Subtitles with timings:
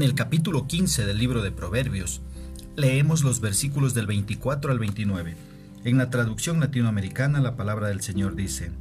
[0.00, 2.22] En el capítulo 15 del libro de Proverbios,
[2.74, 5.36] leemos los versículos del 24 al 29.
[5.84, 8.72] En la traducción latinoamericana la palabra del Señor dice,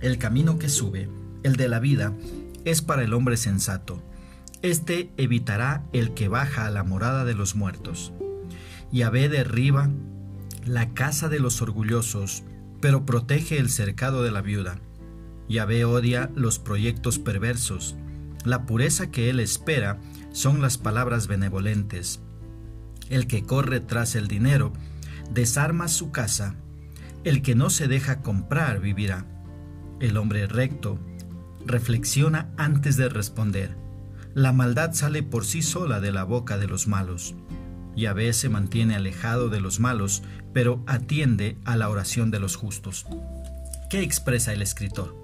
[0.00, 1.08] El camino que sube,
[1.42, 2.12] el de la vida,
[2.64, 4.00] es para el hombre sensato.
[4.62, 8.12] Este evitará el que baja a la morada de los muertos.
[8.92, 9.90] Yahvé derriba
[10.64, 12.44] la casa de los orgullosos,
[12.80, 14.78] pero protege el cercado de la viuda.
[15.48, 17.96] Yahvé odia los proyectos perversos.
[18.48, 19.98] La pureza que él espera
[20.32, 22.22] son las palabras benevolentes.
[23.10, 24.72] El que corre tras el dinero
[25.30, 26.54] desarma su casa.
[27.24, 29.26] El que no se deja comprar vivirá.
[30.00, 30.98] El hombre recto
[31.66, 33.76] reflexiona antes de responder.
[34.32, 37.34] La maldad sale por sí sola de la boca de los malos.
[37.96, 40.22] Yahvé se mantiene alejado de los malos,
[40.54, 43.04] pero atiende a la oración de los justos.
[43.90, 45.14] ¿Qué expresa el escritor?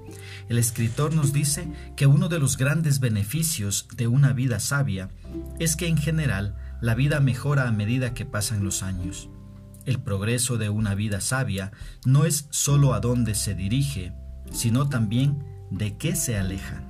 [0.49, 5.09] El escritor nos dice que uno de los grandes beneficios de una vida sabia
[5.59, 9.31] es que en general la vida mejora a medida que pasan los años.
[9.87, 11.73] El progreso de una vida sabia
[12.05, 14.13] no es sólo a dónde se dirige,
[14.51, 16.83] sino también de qué se aleja.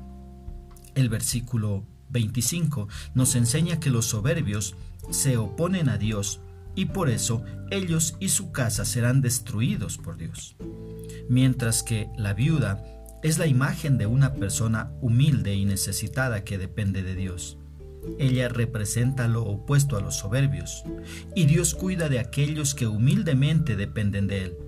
[0.94, 4.76] El versículo 25 nos enseña que los soberbios
[5.10, 6.40] se oponen a Dios
[6.76, 10.56] y por eso ellos y su casa serán destruidos por Dios.
[11.28, 12.82] Mientras que la viuda
[13.24, 17.56] es la imagen de una persona humilde y necesitada que depende de Dios.
[18.18, 20.84] Ella representa lo opuesto a los soberbios,
[21.34, 24.58] y Dios cuida de aquellos que humildemente dependen de Él.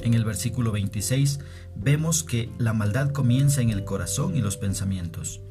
[0.00, 1.40] En el versículo 26
[1.74, 5.42] vemos que la maldad comienza en el corazón y los pensamientos.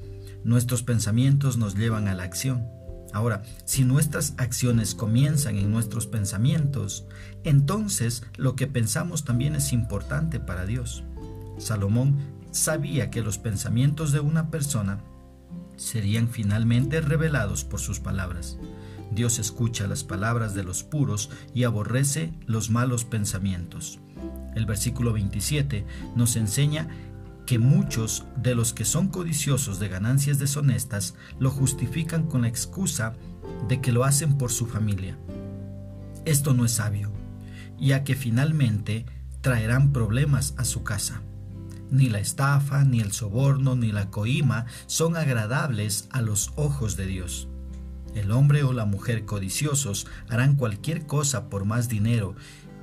[0.43, 2.65] Nuestros pensamientos nos llevan a la acción.
[3.13, 7.05] Ahora, si nuestras acciones comienzan en nuestros pensamientos,
[7.43, 11.03] entonces lo que pensamos también es importante para Dios.
[11.57, 12.17] Salomón
[12.51, 14.99] sabía que los pensamientos de una persona
[15.77, 18.57] serían finalmente revelados por sus palabras.
[19.11, 23.99] Dios escucha las palabras de los puros y aborrece los malos pensamientos.
[24.55, 25.85] El versículo 27
[26.15, 26.87] nos enseña
[27.45, 33.13] que muchos de los que son codiciosos de ganancias deshonestas lo justifican con la excusa
[33.67, 35.17] de que lo hacen por su familia.
[36.25, 37.11] Esto no es sabio,
[37.79, 39.05] ya que finalmente
[39.41, 41.21] traerán problemas a su casa.
[41.91, 47.05] Ni la estafa, ni el soborno, ni la coima son agradables a los ojos de
[47.05, 47.47] Dios.
[48.15, 52.35] El hombre o la mujer codiciosos harán cualquier cosa por más dinero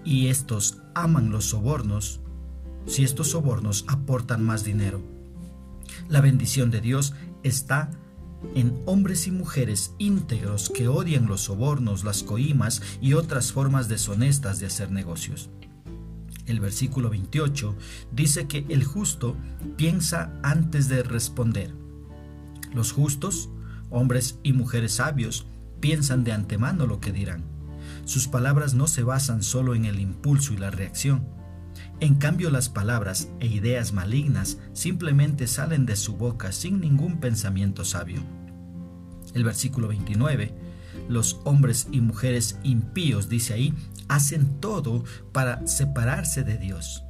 [0.05, 2.21] y estos aman los sobornos
[2.87, 5.03] si estos sobornos aportan más dinero.
[6.09, 7.91] La bendición de Dios está
[8.55, 14.59] en hombres y mujeres íntegros que odian los sobornos, las coimas y otras formas deshonestas
[14.59, 15.51] de hacer negocios.
[16.53, 17.75] El versículo 28
[18.13, 19.39] dice que el justo
[19.79, 21.75] piensa antes de responder.
[22.75, 23.49] Los justos,
[23.89, 25.47] hombres y mujeres sabios,
[25.81, 27.43] piensan de antemano lo que dirán.
[28.05, 31.27] Sus palabras no se basan solo en el impulso y la reacción,
[32.01, 37.87] en cambio, las palabras e ideas malignas simplemente salen de su boca sin ningún pensamiento
[37.87, 38.21] sabio.
[39.33, 40.55] El versículo 29,
[41.09, 43.75] los hombres y mujeres impíos, dice ahí,
[44.09, 47.05] hacen todo para separarse de Dios.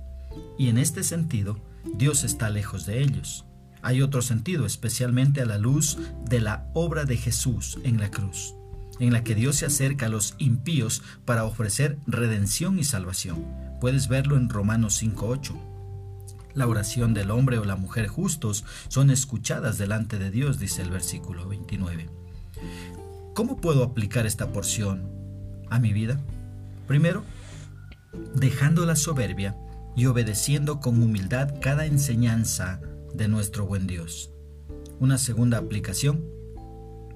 [0.59, 1.59] Y en este sentido,
[1.97, 3.45] Dios está lejos de ellos.
[3.83, 5.99] Hay otro sentido, especialmente a la luz
[6.29, 8.55] de la obra de Jesús en la cruz,
[9.01, 13.45] en la que Dios se acerca a los impíos para ofrecer redención y salvación
[13.83, 15.61] Puedes verlo en Romanos 5.8.
[16.55, 20.91] La oración del hombre o la mujer justos son escuchadas delante de Dios, dice el
[20.91, 22.22] versículo 29.
[23.35, 25.09] ¿Cómo puedo aplicar esta porción
[25.71, 26.21] a mi vida?
[26.87, 27.25] Primero,
[28.35, 29.57] dejando la soberbia
[29.97, 32.81] y obedeciendo con humildad cada enseñanza
[33.15, 34.31] de nuestro buen Dios.
[35.01, 36.23] Una segunda aplicación,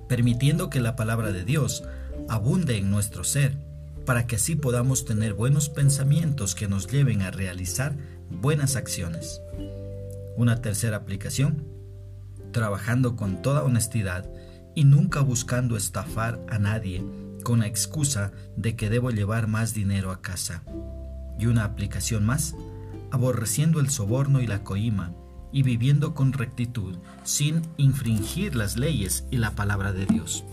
[0.09, 1.85] permitiendo que la palabra de Dios
[2.31, 3.59] abunde en nuestro ser
[4.07, 7.95] para que así podamos tener buenos pensamientos que nos lleven a realizar
[8.31, 9.43] buenas acciones.
[10.39, 11.67] Una tercera aplicación,
[12.53, 14.27] trabajando con toda honestidad
[14.77, 17.05] y nunca buscando estafar a nadie
[17.43, 20.63] con la excusa de que debo llevar más dinero a casa.
[21.39, 22.55] Y una aplicación más,
[23.11, 25.15] aborreciendo el soborno y la coima
[25.51, 30.45] y viviendo con rectitud sin infringir las leyes y la palabra de Dios.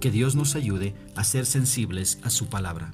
[0.00, 2.92] Que Dios nos ayude a ser sensibles a su palabra.